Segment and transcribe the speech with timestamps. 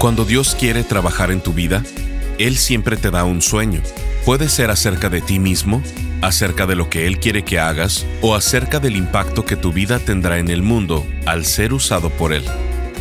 [0.00, 1.84] Cuando Dios quiere trabajar en tu vida,
[2.38, 3.82] Él siempre te da un sueño.
[4.24, 5.82] Puede ser acerca de ti mismo,
[6.22, 9.98] acerca de lo que Él quiere que hagas o acerca del impacto que tu vida
[9.98, 12.42] tendrá en el mundo al ser usado por Él.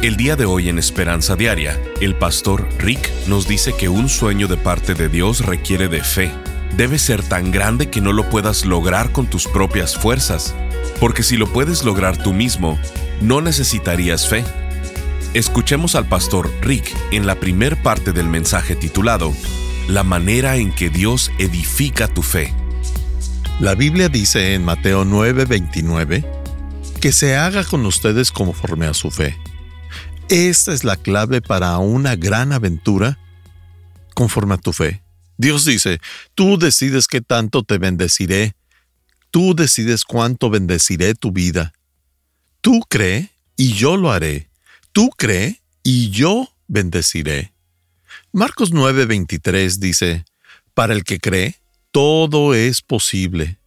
[0.02, 4.50] El día de hoy en Esperanza Diaria, el pastor Rick nos dice que un sueño
[4.50, 6.30] de parte de Dios requiere de fe.
[6.76, 10.54] Debe ser tan grande que no lo puedas lograr con tus propias fuerzas,
[11.00, 12.78] porque si lo puedes lograr tú mismo,
[13.22, 14.44] no necesitarías fe
[15.36, 19.32] Escuchemos al pastor Rick en la primer parte del mensaje titulado
[19.88, 22.52] La manera en que Dios edifica tu fe.
[23.60, 26.26] La Biblia dice en Mateo 9:29
[27.00, 29.38] que se haga con ustedes conforme a su fe.
[30.30, 33.20] Esta es la clave para una gran aventura
[34.16, 35.04] conforme a tu fe.
[35.38, 36.00] Dios dice,
[36.34, 38.56] tú decides qué tanto te bendeciré,
[39.30, 41.72] tú decides cuánto bendeciré tu vida.
[42.62, 44.49] Tú cree y yo lo haré.
[44.92, 47.54] Tú cree y yo bendeciré.
[48.32, 50.26] Marcos 9:23 dice,
[50.74, 51.56] Para el que cree,
[51.92, 53.60] todo es posible.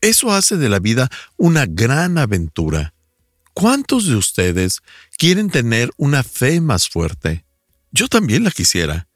[0.00, 2.92] Eso hace de la vida una gran aventura.
[3.54, 4.80] ¿Cuántos de ustedes
[5.18, 7.44] quieren tener una fe más fuerte?
[7.92, 9.06] Yo también la quisiera.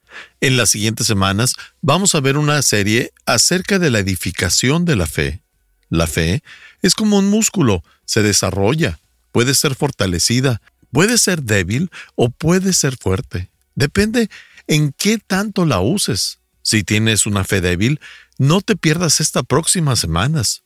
[0.40, 5.06] En las siguientes semanas vamos a ver una serie acerca de la edificación de la
[5.06, 5.42] fe.
[5.88, 6.42] La fe
[6.82, 8.98] es como un músculo, se desarrolla,
[9.32, 10.60] puede ser fortalecida,
[10.92, 13.50] Puede ser débil o puede ser fuerte.
[13.74, 14.28] Depende
[14.66, 16.38] en qué tanto la uses.
[16.62, 18.00] Si tienes una fe débil,
[18.38, 20.64] no te pierdas estas próximas semanas.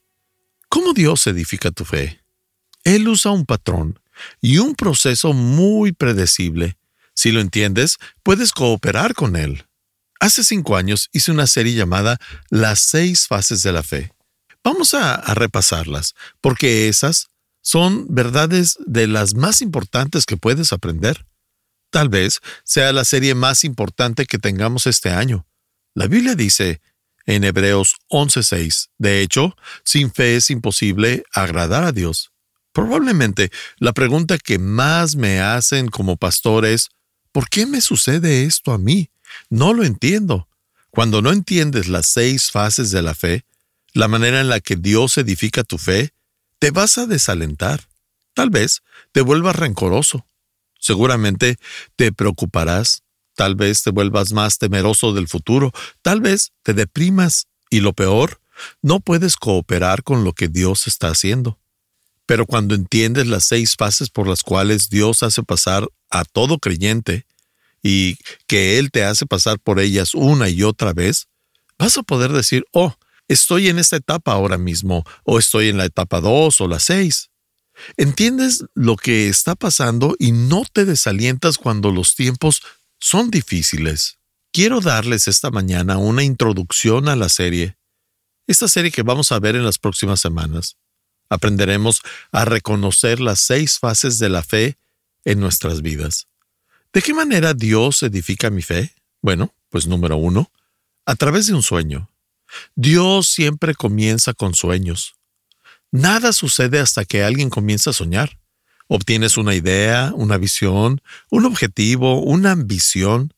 [0.69, 2.22] ¿Cómo Dios edifica tu fe?
[2.84, 3.99] Él usa un patrón
[4.41, 6.78] y un proceso muy predecible.
[7.15, 9.66] Si lo entiendes, puedes cooperar con Él.
[10.21, 12.19] Hace cinco años hice una serie llamada
[12.50, 14.12] Las seis fases de la fe.
[14.62, 17.30] Vamos a, a repasarlas, porque esas
[17.62, 21.26] son verdades de las más importantes que puedes aprender.
[21.91, 25.47] Tal vez sea la serie más importante que tengamos este año.
[25.94, 26.81] La Biblia dice
[27.26, 32.32] en Hebreos 11:6, de hecho, sin fe es imposible agradar a Dios.
[32.72, 36.88] Probablemente la pregunta que más me hacen como pastor es,
[37.32, 39.10] ¿por qué me sucede esto a mí?
[39.48, 40.48] No lo entiendo.
[40.91, 43.44] Cuando no entiendes las seis fases de la fe,
[43.92, 46.12] la manera en la que Dios edifica tu fe,
[46.60, 47.88] te vas a desalentar.
[48.34, 50.26] Tal vez te vuelvas rencoroso.
[50.78, 51.59] Seguramente
[51.97, 53.03] te preocuparás.
[53.34, 55.72] Tal vez te vuelvas más temeroso del futuro.
[56.03, 57.48] Tal vez te deprimas.
[57.71, 58.41] Y lo peor,
[58.82, 61.59] no puedes cooperar con lo que Dios está haciendo.
[62.26, 67.27] Pero cuando entiendes las seis fases por las cuales Dios hace pasar a todo creyente
[67.82, 71.28] y que Él te hace pasar por ellas una y otra vez,
[71.78, 72.94] vas a poder decir, oh,
[73.31, 77.31] estoy en esta etapa ahora mismo, o estoy en la etapa 2 o la 6.
[77.97, 82.63] Entiendes lo que está pasando y no te desalientas cuando los tiempos
[82.99, 84.19] son difíciles.
[84.53, 87.77] Quiero darles esta mañana una introducción a la serie,
[88.49, 90.77] esta serie que vamos a ver en las próximas semanas.
[91.29, 92.03] Aprenderemos
[92.33, 94.77] a reconocer las seis fases de la fe
[95.25, 96.27] en nuestras vidas.
[96.93, 98.93] ¿De qué manera Dios edifica mi fe?
[99.23, 100.51] Bueno, pues número uno,
[101.07, 102.09] a través de un sueño.
[102.75, 105.15] Dios siempre comienza con sueños.
[105.93, 108.38] Nada sucede hasta que alguien comienza a soñar.
[108.87, 111.00] Obtienes una idea, una visión,
[111.31, 113.33] un objetivo, una ambición.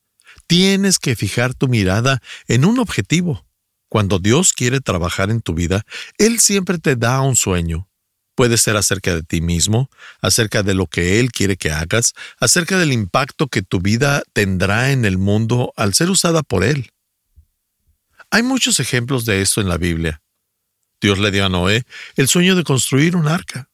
[0.46, 3.46] Tienes que fijar tu mirada en un objetivo.
[3.88, 5.84] Cuando Dios quiere trabajar en tu vida,
[6.16, 7.88] Él siempre te da un sueño.
[8.34, 9.90] Puede ser acerca de ti mismo,
[10.22, 14.92] acerca de lo que Él quiere que hagas, acerca del impacto que tu vida tendrá
[14.92, 16.91] en el mundo al ser usada por Él.
[18.34, 20.22] Hay muchos ejemplos de esto en la Biblia.
[21.02, 21.84] Dios le dio a Noé
[22.16, 23.68] el sueño de construir un arca.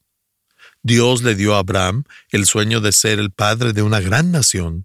[0.82, 4.84] Dios le dio a Abraham el sueño de ser el padre de una gran nación.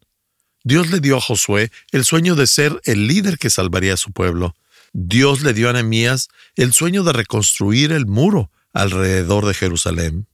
[0.64, 4.12] Dios le dio a Josué el sueño de ser el líder que salvaría a su
[4.12, 4.56] pueblo.
[4.94, 10.28] Dios le dio a Nehemías el sueño de reconstruir el muro alrededor de Jerusalén.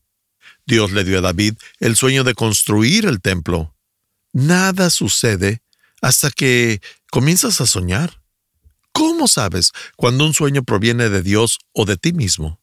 [0.66, 3.74] Dios le dio a David el sueño de construir el templo.
[4.34, 5.62] Nada sucede
[6.02, 8.19] hasta que comienzas a soñar.
[9.00, 12.60] ¿Cómo sabes cuando un sueño proviene de Dios o de ti mismo?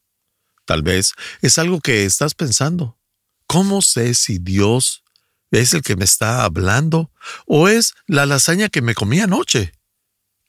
[0.66, 2.98] Tal vez es algo que estás pensando.
[3.46, 5.02] ¿Cómo sé si Dios
[5.50, 7.10] ¿Es el que me está hablando?
[7.46, 9.72] ¿O es la lasaña que me comí anoche?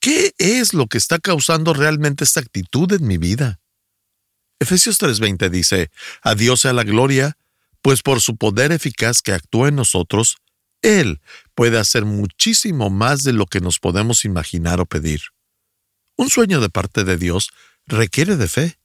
[0.01, 3.61] ¿Qué es lo que está causando realmente esta actitud en mi vida?
[4.59, 5.91] Efesios 3:20 dice,
[6.21, 7.37] A Dios sea la gloria,
[7.81, 10.37] pues por su poder eficaz que actúa en nosotros,
[10.81, 11.21] Él
[11.55, 15.21] puede hacer muchísimo más de lo que nos podemos imaginar o pedir.
[16.17, 17.51] Un sueño de parte de Dios
[17.85, 18.79] requiere de fe.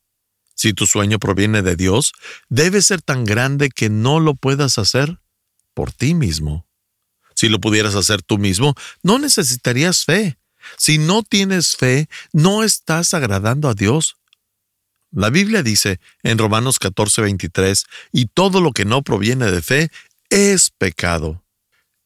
[0.55, 2.13] Si tu sueño proviene de Dios,
[2.49, 5.19] debe ser tan grande que no lo puedas hacer
[5.75, 6.67] por ti mismo.
[7.35, 10.39] Si lo pudieras hacer tú mismo, no necesitarías fe.
[10.77, 14.17] Si no tienes fe, no estás agradando a Dios.
[15.11, 19.91] La Biblia dice en Romanos 14:23, y todo lo que no proviene de fe
[20.31, 21.43] es pecado.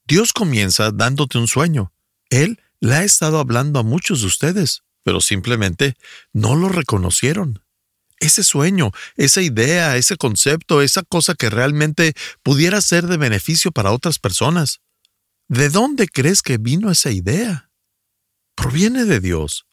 [0.06, 1.92] Dios comienza dándote un sueño.
[2.30, 5.94] Él le ha estado hablando a muchos de ustedes, pero simplemente
[6.32, 7.62] no lo reconocieron.
[8.18, 13.92] Ese sueño, esa idea, ese concepto, esa cosa que realmente pudiera ser de beneficio para
[13.92, 14.80] otras personas.
[15.46, 17.70] ¿De dónde crees que vino esa idea?
[18.56, 19.66] Proviene de Dios.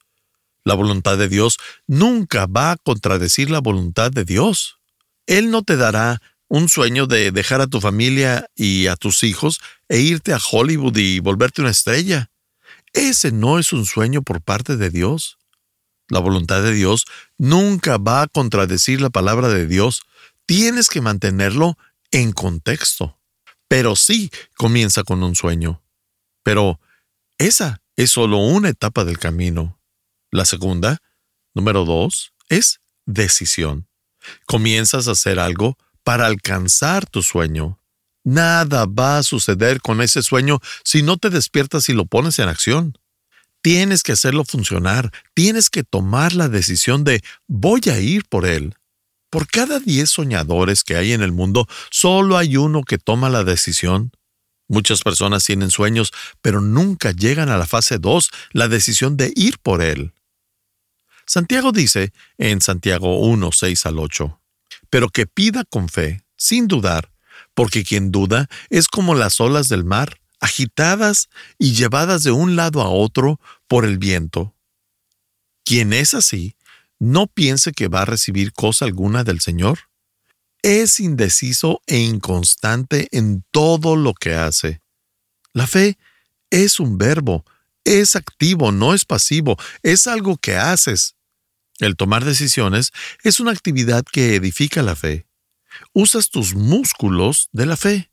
[0.64, 1.58] La voluntad de Dios
[1.88, 4.78] nunca va a contradecir la voluntad de Dios.
[5.26, 9.62] Él no te dará un sueño de dejar a tu familia y a tus hijos
[9.90, 12.30] e irte a Hollywood y volverte una estrella.
[12.94, 15.38] Ese no es un sueño por parte de Dios.
[16.10, 17.06] La voluntad de Dios
[17.38, 20.04] nunca va a contradecir la palabra de Dios.
[20.46, 21.78] Tienes que mantenerlo
[22.12, 23.20] en contexto.
[23.68, 25.84] Pero sí comienza con un sueño.
[26.44, 26.80] Pero
[27.40, 29.80] esa es solo una etapa del camino.
[30.30, 31.00] La segunda,
[31.54, 33.88] número dos, es decisión.
[34.46, 37.80] Comienzas a hacer algo para alcanzar tu sueño.
[38.24, 42.48] Nada va a suceder con ese sueño si no te despiertas y lo pones en
[42.48, 42.98] acción.
[43.62, 48.76] Tienes que hacerlo funcionar, tienes que tomar la decisión de voy a ir por él.
[49.30, 53.44] Por cada diez soñadores que hay en el mundo, solo hay uno que toma la
[53.44, 54.12] decisión.
[54.68, 56.12] Muchas personas tienen sueños,
[56.42, 60.14] pero nunca llegan a la fase 2, la decisión de ir por él.
[61.26, 64.42] Santiago dice en Santiago 1, 6 al 8,
[64.90, 67.13] pero que pida con fe, sin dudar,
[67.54, 72.82] porque quien duda es como las olas del mar, agitadas y llevadas de un lado
[72.82, 74.56] a otro por el viento.
[75.64, 76.56] Quien es así,
[77.00, 79.80] no piense que va a recibir cosa alguna del Señor.
[80.62, 84.82] Es indeciso e inconstante en todo lo que hace.
[85.54, 85.98] La fe
[86.50, 87.46] es un verbo,
[87.84, 91.16] es activo, no es pasivo, es algo que haces.
[91.80, 92.92] El tomar decisiones
[93.24, 95.26] es una actividad que edifica la fe.
[95.94, 98.12] Usas tus músculos de la fe.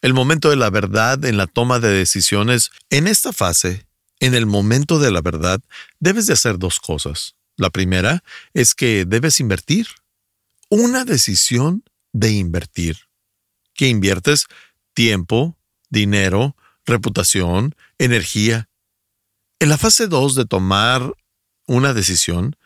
[0.00, 3.86] El momento de la verdad en la toma de decisiones, en esta fase,
[4.20, 5.60] en el momento de la verdad,
[6.00, 7.36] debes de hacer dos cosas.
[7.56, 8.24] La primera
[8.54, 9.86] es que debes invertir.
[10.68, 12.98] Una decisión de invertir.
[13.74, 14.46] Que inviertes
[14.94, 15.56] tiempo,
[15.88, 18.68] dinero, reputación, energía.
[19.58, 21.14] En la fase 2 de tomar
[21.66, 22.56] una decisión,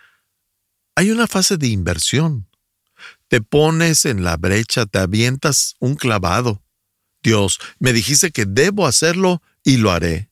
[0.94, 2.45] hay una fase de inversión.
[3.28, 6.62] Te pones en la brecha, te avientas un clavado.
[7.22, 10.30] Dios, me dijiste que debo hacerlo y lo haré.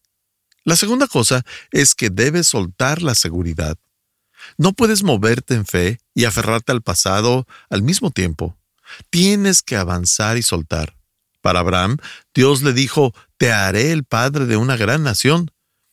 [0.65, 3.77] La segunda cosa es que debes soltar la seguridad.
[4.59, 8.57] No puedes moverte en fe y aferrarte al pasado al mismo tiempo.
[9.11, 10.97] Tienes que avanzar y soltar.
[11.41, 11.99] Para Abraham,
[12.35, 15.51] Dios le dijo, te haré el padre de una gran nación,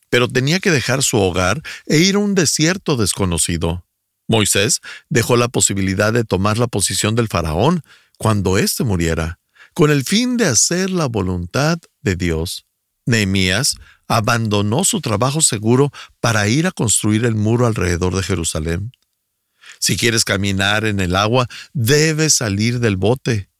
[0.08, 3.84] pero tenía que dejar su hogar e ir a un desierto desconocido.
[4.32, 7.82] Moisés dejó la posibilidad de tomar la posición del faraón
[8.16, 9.38] cuando éste muriera,
[9.74, 12.64] con el fin de hacer la voluntad de Dios.
[13.04, 13.76] Nehemías
[14.08, 18.92] abandonó su trabajo seguro para ir a construir el muro alrededor de Jerusalén.
[19.78, 23.50] Si quieres caminar en el agua, debes salir del bote.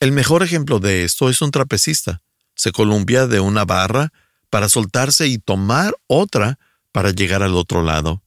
[0.00, 2.20] El mejor ejemplo de esto es un trapecista.
[2.56, 4.12] Se columpia de una barra
[4.50, 6.58] para soltarse y tomar otra
[6.90, 8.23] para llegar al otro lado.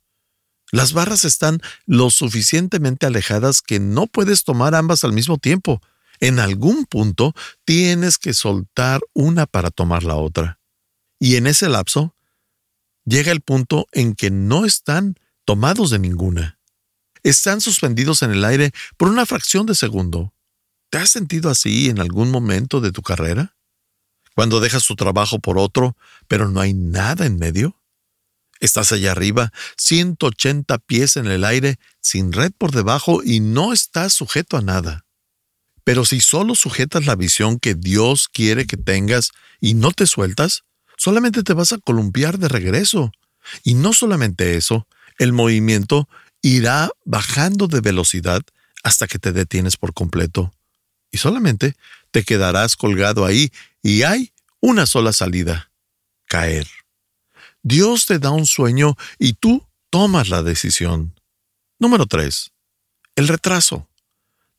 [0.71, 5.81] Las barras están lo suficientemente alejadas que no puedes tomar ambas al mismo tiempo.
[6.19, 7.33] En algún punto
[7.63, 10.59] tienes que soltar una para tomar la otra.
[11.19, 12.15] Y en ese lapso
[13.05, 16.59] llega el punto en que no están tomados de ninguna.
[17.24, 20.33] Están suspendidos en el aire por una fracción de segundo.
[20.89, 23.55] ¿Te has sentido así en algún momento de tu carrera?
[24.36, 25.97] Cuando dejas tu trabajo por otro,
[26.27, 27.76] pero no hay nada en medio.
[28.59, 34.13] Estás allá arriba, 180 pies en el aire, sin red por debajo y no estás
[34.13, 35.05] sujeto a nada.
[35.83, 40.63] Pero si solo sujetas la visión que Dios quiere que tengas y no te sueltas,
[40.97, 43.11] solamente te vas a columpiar de regreso.
[43.63, 44.87] Y no solamente eso,
[45.17, 46.09] el movimiento
[46.41, 48.41] irá bajando de velocidad
[48.83, 50.53] hasta que te detienes por completo.
[51.11, 51.75] Y solamente
[52.11, 55.71] te quedarás colgado ahí y hay una sola salida,
[56.25, 56.67] caer.
[57.67, 61.13] Dios te da un sueño y tú tomas la decisión.
[61.79, 62.51] Número 3.
[63.17, 63.89] El retraso.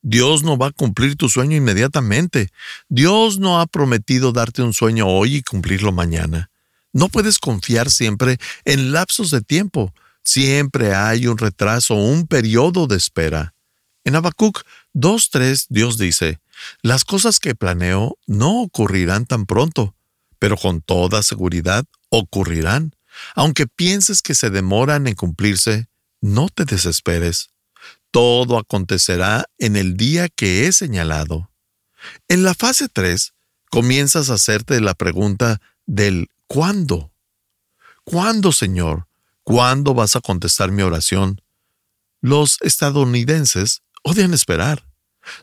[0.03, 2.51] Dios no va a cumplir tu sueño inmediatamente.
[2.87, 6.51] Dios no ha prometido darte un sueño hoy y cumplirlo mañana.
[6.93, 9.91] No puedes confiar siempre en lapsos de tiempo.
[10.21, 13.55] Siempre hay un retraso, un periodo de espera.
[14.03, 14.61] En Habacuc
[14.93, 16.39] 2.3 Dios dice,
[16.83, 19.95] las cosas que planeo no ocurrirán tan pronto,
[20.37, 22.93] pero con toda seguridad ocurrirán.
[23.35, 25.87] Aunque pienses que se demoran en cumplirse,
[26.21, 27.49] no te desesperes.
[28.11, 31.51] Todo acontecerá en el día que he señalado.
[32.27, 33.33] En la fase 3,
[33.69, 37.11] comienzas a hacerte la pregunta del ¿cuándo?
[38.03, 39.07] ¿Cuándo, Señor?
[39.43, 41.41] ¿Cuándo vas a contestar mi oración?
[42.21, 44.85] Los estadounidenses odian esperar.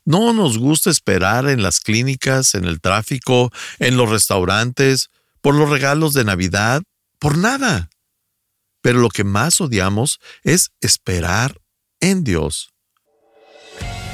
[0.05, 5.71] No nos gusta esperar en las clínicas, en el tráfico, en los restaurantes, por los
[5.71, 6.83] regalos de Navidad,
[7.27, 7.91] por nada.
[8.83, 11.61] Pero lo que más odiamos es esperar
[11.99, 12.73] en Dios.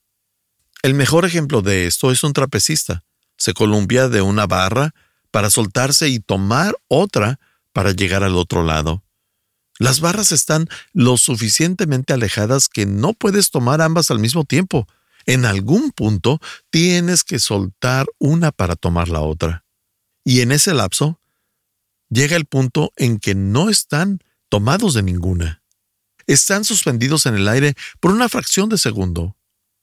[0.80, 3.02] El mejor ejemplo de esto es un trapecista.
[3.36, 4.94] Se columpia de una barra
[5.32, 7.40] para soltarse y tomar otra
[7.72, 9.02] para llegar al otro lado.
[9.80, 14.86] Las barras están lo suficientemente alejadas que no puedes tomar ambas al mismo tiempo.
[15.26, 16.38] En algún punto
[16.70, 19.64] tienes que soltar una para tomar la otra.
[20.22, 21.18] Y en ese lapso
[22.08, 25.59] llega el punto en que no están tomados de ninguna.
[26.30, 29.36] Están suspendidos en el aire por una fracción de segundo.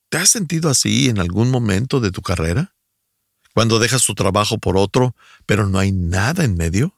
[0.07, 2.73] ¿Te has sentido así en algún momento de tu carrera?
[3.53, 5.13] Cuando dejas tu trabajo por otro,
[5.45, 6.97] pero no hay nada en medio.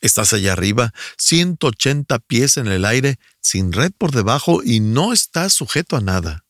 [0.00, 5.52] Estás allá arriba, 180 pies en el aire, sin red por debajo y no estás
[5.52, 6.44] sujeto a nada.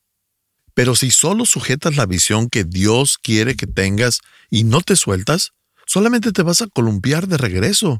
[0.75, 5.53] Pero si solo sujetas la visión que Dios quiere que tengas y no te sueltas,
[5.87, 7.99] solamente te vas a columpiar de regreso.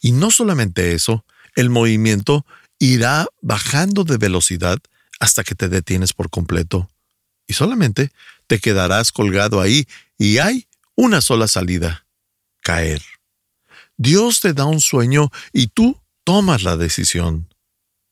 [0.00, 1.24] Y no solamente eso,
[1.54, 2.44] el movimiento
[2.80, 4.78] irá bajando de velocidad
[5.20, 6.90] hasta que te detienes por completo.
[7.46, 8.10] Y solamente
[8.48, 9.86] te quedarás colgado ahí
[10.18, 12.06] y hay una sola salida,
[12.62, 13.02] caer.
[13.96, 17.52] Dios te da un sueño y tú tomas la decisión.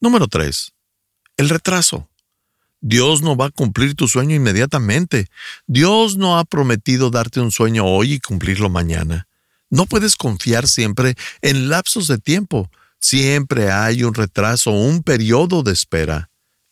[0.00, 0.72] Número 3.
[1.38, 2.08] El retraso.
[2.80, 5.28] Dios no va a cumplir tu sueño inmediatamente.
[5.66, 9.26] Dios no ha prometido darte un sueño hoy y cumplirlo mañana.
[9.70, 12.70] No puedes confiar siempre en lapsos de tiempo.
[13.00, 16.30] Siempre hay un retraso, un periodo de espera.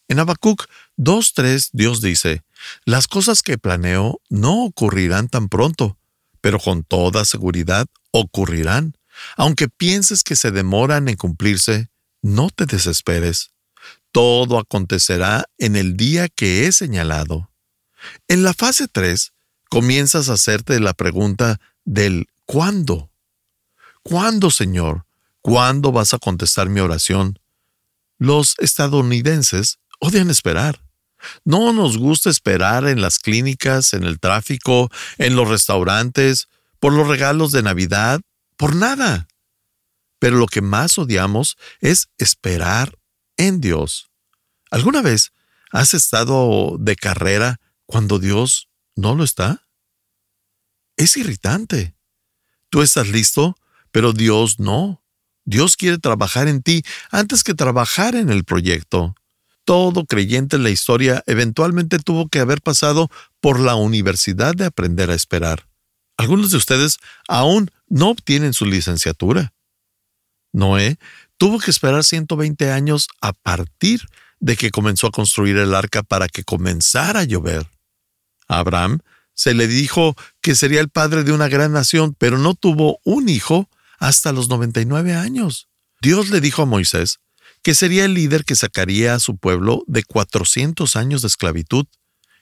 [0.08, 0.66] En Habacuc
[0.96, 2.44] 2.3 Dios dice,
[2.84, 5.98] las cosas que planeo no ocurrirán tan pronto,
[6.40, 8.96] pero con toda seguridad ocurrirán.
[9.36, 11.88] Aunque pienses que se demoran en cumplirse,
[12.22, 13.52] no te desesperes.
[14.12, 17.50] Todo acontecerá en el día que he señalado.
[18.28, 19.32] En la fase 3,
[19.68, 23.10] comienzas a hacerte la pregunta del ¿cuándo?
[24.02, 25.05] ¿Cuándo, Señor?
[25.46, 27.38] ¿Cuándo vas a contestar mi oración?
[28.18, 30.82] Los estadounidenses odian esperar.
[31.44, 36.48] No nos gusta esperar en las clínicas, en el tráfico, en los restaurantes,
[36.80, 38.20] por los regalos de Navidad
[38.56, 39.28] por nada.
[40.18, 42.98] Pero lo que más odiamos es esperar
[43.36, 44.10] en Dios.
[44.72, 45.32] ¿Alguna vez
[45.70, 49.68] has estado de carrera cuando Dios no lo está?
[50.96, 51.94] Es irritante.
[52.68, 53.54] Tú estás listo,
[53.92, 55.05] pero Dios no.
[55.46, 59.14] Dios quiere trabajar en ti antes que trabajar en el proyecto.
[59.64, 63.08] Todo creyente en la historia eventualmente tuvo que haber pasado
[63.40, 65.66] por la universidad de aprender a esperar.
[66.16, 66.98] Algunos de ustedes
[67.28, 69.52] aún no obtienen su licenciatura.
[70.52, 70.98] Noé
[71.36, 74.02] tuvo que esperar 120 años a partir
[74.40, 77.66] de que comenzó a construir el arca para que comenzara a llover.
[78.48, 79.00] A Abraham
[79.34, 83.28] se le dijo que sería el padre de una gran nación, pero no tuvo un
[83.28, 83.68] hijo
[83.98, 85.68] hasta los 99 años.
[86.00, 87.18] Dios le dijo a Moisés
[87.62, 91.86] que sería el líder que sacaría a su pueblo de 400 años de esclavitud,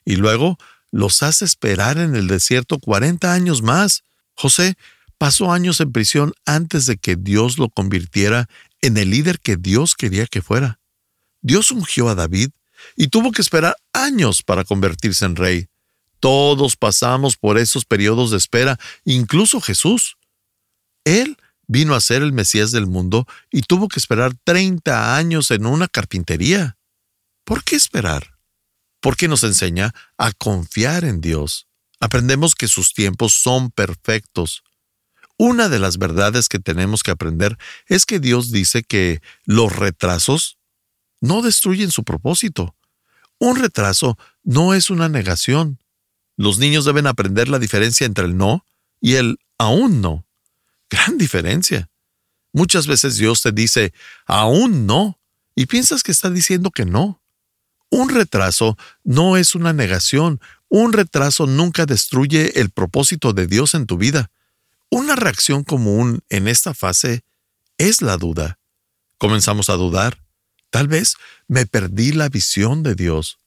[0.05, 0.59] y luego
[0.91, 4.03] los hace esperar en el desierto 40 años más.
[4.35, 4.77] José
[5.17, 8.49] pasó años en prisión antes de que Dios lo convirtiera
[8.83, 10.79] en el líder que Dios quería que fuera.
[11.41, 12.51] Dios ungió a David
[12.97, 15.69] y tuvo que esperar años para convertirse en rey.
[16.21, 20.17] Todos pasamos por esos periodos de espera, incluso Jesús.
[21.05, 25.67] Él vino a ser el Mesías del mundo y tuvo que esperar 30 años en
[25.67, 26.77] una carpintería.
[27.45, 28.39] ¿Por qué esperar?
[29.01, 31.67] Porque nos enseña a confiar en Dios.
[32.01, 34.63] Aprendemos que sus tiempos son perfectos.
[35.37, 40.59] Una de las verdades que tenemos que aprender es que Dios dice que los retrasos
[41.21, 42.77] no destruyen su propósito.
[43.39, 45.81] Un retraso no es una negación.
[46.37, 48.65] Los niños deben aprender la diferencia entre el no
[49.01, 50.25] y el aún no.
[50.91, 51.89] Gran diferencia.
[52.53, 53.93] Muchas veces Dios te dice
[54.27, 55.21] aún no
[55.57, 57.23] y piensas que está diciendo que no.
[57.91, 60.41] Un retraso no es una negación.
[60.69, 64.31] Un retraso nunca destruye el propósito de Dios en tu vida.
[64.91, 67.25] Una reacción común en esta fase
[67.79, 68.59] es la duda.
[69.19, 70.25] Comenzamos a dudar.
[70.71, 71.17] Tal vez
[71.47, 73.39] me perdí la visión de Dios.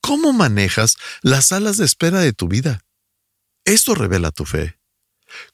[0.00, 2.84] ¿Cómo manejas las salas de espera de tu vida?
[3.64, 4.78] Esto revela tu fe.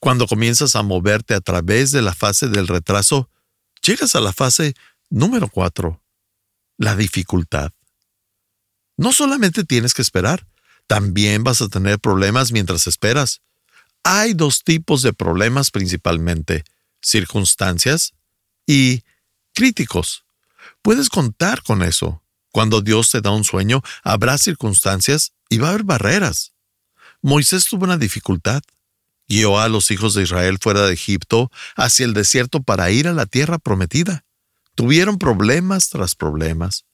[0.00, 3.30] Cuando comienzas a moverte a través de la fase del retraso,
[3.82, 4.74] llegas a la fase
[5.10, 6.02] número cuatro,
[6.76, 7.72] la dificultad.
[8.96, 10.46] No solamente tienes que esperar,
[10.86, 13.40] también vas a tener problemas mientras esperas.
[14.02, 16.64] Hay dos tipos de problemas principalmente,
[17.00, 18.14] circunstancias
[18.66, 19.02] y
[19.54, 20.24] críticos.
[20.82, 22.22] Puedes contar con eso.
[22.50, 26.52] Cuando Dios te da un sueño, habrá circunstancias y va a haber barreras.
[27.22, 28.62] Moisés tuvo una dificultad.
[29.32, 33.14] Guió a los hijos de Israel fuera de Egipto hacia el desierto para ir a
[33.14, 34.26] la tierra prometida.
[34.74, 36.84] Tuvieron problemas tras problemas.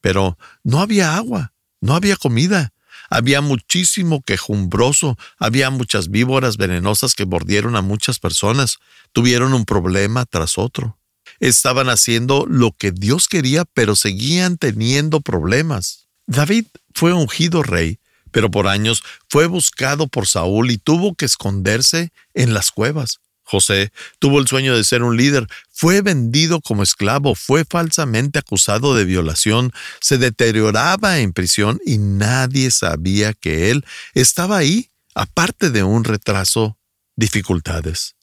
[0.00, 2.72] Pero no había agua, no había comida,
[3.08, 8.78] había muchísimo quejumbroso, había muchas víboras venenosas que mordieron a muchas personas,
[9.12, 10.98] tuvieron un problema tras otro.
[11.38, 16.08] Estaban haciendo lo que Dios quería, pero seguían teniendo problemas.
[16.26, 22.12] David fue ungido rey, pero por años fue buscado por Saúl y tuvo que esconderse
[22.34, 23.20] en las cuevas.
[23.46, 28.94] José tuvo el sueño de ser un líder, fue vendido como esclavo, fue falsamente acusado
[28.96, 33.84] de violación, se deterioraba en prisión y nadie sabía que él
[34.14, 36.76] estaba ahí aparte de un retraso,
[37.14, 38.16] dificultades.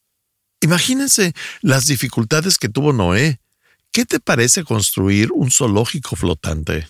[0.62, 3.40] Imagínense las dificultades que tuvo Noé.
[3.92, 6.88] ¿Qué te parece construir un zoológico flotante?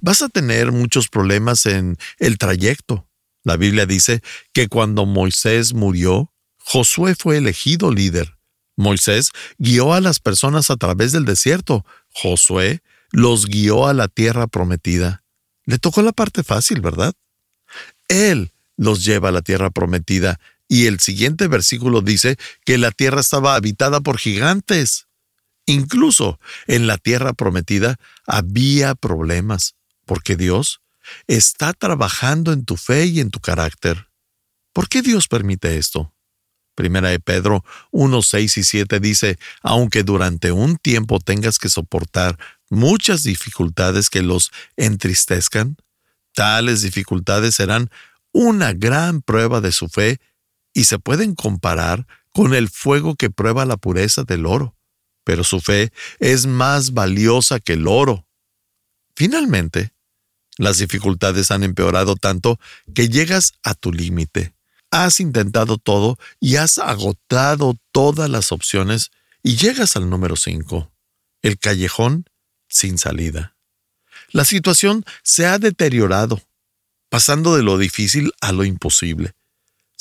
[0.00, 3.08] Vas a tener muchos problemas en el trayecto.
[3.44, 8.38] La Biblia dice que cuando Moisés murió, Josué fue elegido líder.
[8.76, 11.84] Moisés guió a las personas a través del desierto.
[12.10, 15.24] Josué los guió a la tierra prometida.
[15.64, 17.14] Le tocó la parte fácil, ¿verdad?
[18.08, 23.20] Él los lleva a la tierra prometida y el siguiente versículo dice que la tierra
[23.20, 25.06] estaba habitada por gigantes.
[25.66, 27.96] Incluso en la tierra prometida
[28.26, 30.80] había problemas, porque Dios
[31.26, 34.08] está trabajando en tu fe y en tu carácter.
[34.72, 36.14] ¿Por qué Dios permite esto?
[36.74, 42.38] Primera de Pedro 1, 6 y 7 dice, aunque durante un tiempo tengas que soportar
[42.70, 45.76] muchas dificultades que los entristezcan,
[46.32, 47.90] tales dificultades serán
[48.32, 50.18] una gran prueba de su fe
[50.72, 54.74] y se pueden comparar con el fuego que prueba la pureza del oro,
[55.24, 58.26] pero su fe es más valiosa que el oro.
[59.14, 59.92] Finalmente,
[60.58, 62.58] las dificultades han empeorado tanto
[62.94, 64.54] que llegas a tu límite.
[64.90, 69.10] Has intentado todo y has agotado todas las opciones
[69.42, 70.90] y llegas al número 5,
[71.42, 72.26] el callejón
[72.68, 73.56] sin salida.
[74.30, 76.42] La situación se ha deteriorado,
[77.08, 79.34] pasando de lo difícil a lo imposible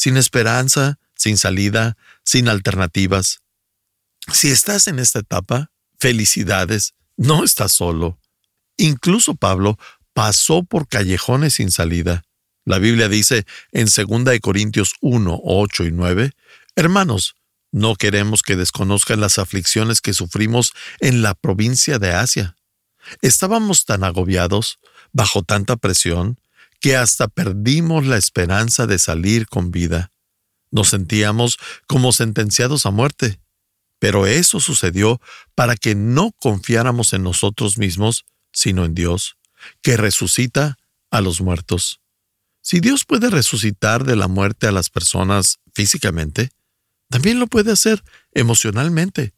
[0.01, 3.40] sin esperanza, sin salida, sin alternativas.
[4.33, 8.19] Si estás en esta etapa, felicidades, no estás solo.
[8.77, 9.77] Incluso Pablo
[10.13, 12.23] pasó por callejones sin salida.
[12.65, 16.31] La Biblia dice en 2 Corintios 1, 8 y 9,
[16.75, 17.35] Hermanos,
[17.71, 22.55] no queremos que desconozcan las aflicciones que sufrimos en la provincia de Asia.
[23.21, 24.79] Estábamos tan agobiados,
[25.11, 26.39] bajo tanta presión,
[26.79, 30.11] que hasta perdimos la esperanza de salir con vida.
[30.71, 31.57] Nos sentíamos
[31.87, 33.39] como sentenciados a muerte.
[34.01, 35.21] Pero eso sucedió
[35.53, 39.37] para que no confiáramos en nosotros mismos, sino en Dios,
[39.83, 40.79] que resucita
[41.11, 41.99] a los muertos.
[42.61, 46.49] Si Dios puede resucitar de la muerte a las personas físicamente,
[47.11, 49.33] también lo puede hacer emocionalmente.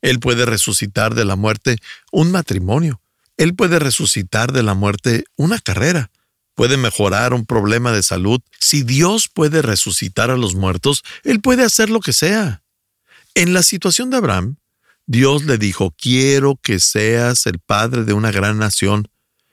[0.00, 1.76] Él puede resucitar de la muerte
[2.10, 3.02] un matrimonio.
[3.36, 6.10] Él puede resucitar de la muerte una carrera
[6.56, 11.62] puede mejorar un problema de salud, si Dios puede resucitar a los muertos, Él puede
[11.62, 12.62] hacer lo que sea.
[13.36, 14.56] En la situación de Abraham,
[15.04, 19.10] Dios le dijo, quiero que seas el padre de una gran nación,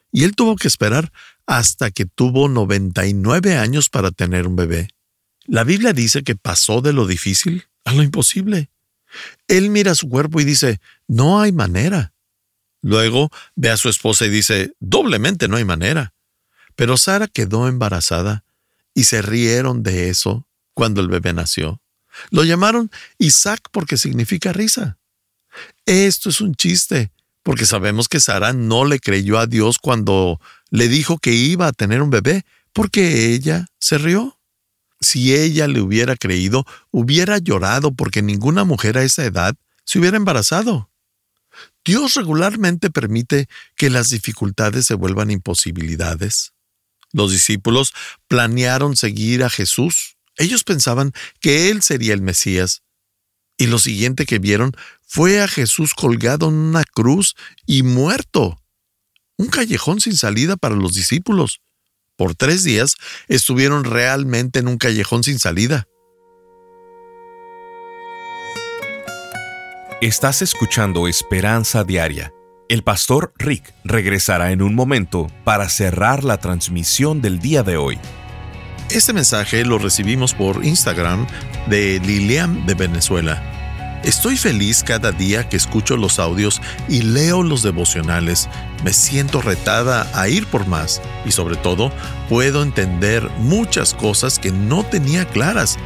[0.09, 1.11] y él tuvo que esperar
[1.45, 4.87] hasta que tuvo 99 años para tener un bebé.
[5.43, 8.69] La Biblia dice que pasó de lo difícil a lo imposible.
[9.49, 12.13] Él mira su cuerpo y dice, no hay manera.
[12.81, 16.13] Luego ve a su esposa y dice, doblemente no hay manera.
[16.77, 18.45] Pero Sara quedó embarazada
[18.93, 21.82] y se rieron de eso cuando el bebé nació.
[22.29, 24.97] Lo llamaron Isaac porque significa risa.
[25.85, 27.11] Esto es un chiste,
[27.43, 31.73] porque sabemos que Sara no le creyó a Dios cuando le dijo que iba a
[31.73, 34.39] tener un bebé, porque ella se rió.
[34.99, 40.17] Si ella le hubiera creído, hubiera llorado porque ninguna mujer a esa edad se hubiera
[40.17, 40.89] embarazado.
[41.85, 46.53] Dios regularmente permite que las dificultades se vuelvan imposibilidades.
[47.11, 47.93] Los discípulos
[48.27, 50.12] planearon seguir a Jesús.
[50.37, 52.83] Ellos pensaban que Él sería el Mesías.
[53.57, 54.71] Y lo siguiente que vieron
[55.05, 58.59] fue a Jesús colgado en una cruz y muerto.
[59.37, 61.61] Un callejón sin salida para los discípulos.
[62.15, 62.95] Por tres días
[63.27, 65.87] estuvieron realmente en un callejón sin salida.
[70.01, 72.33] Estás escuchando Esperanza Diaria
[72.73, 77.99] el pastor Rick regresará en un momento para cerrar la transmisión del día de hoy.
[78.89, 81.25] Este mensaje lo recibimos por Instagram
[81.67, 83.41] de Lilian de Venezuela.
[84.03, 88.49] Estoy feliz cada día que escucho los audios y leo los devocionales.
[88.83, 91.91] Me siento retada a ir por más y sobre todo
[92.27, 95.77] puedo entender muchas cosas que no tenía claras.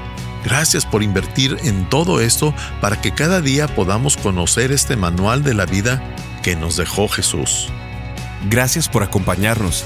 [0.44, 5.54] Gracias por invertir en todo esto para que cada día podamos conocer este manual de
[5.54, 6.02] la vida
[6.42, 7.70] que nos dejó Jesús.
[8.50, 9.86] Gracias por acompañarnos.